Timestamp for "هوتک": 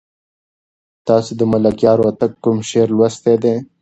2.05-2.31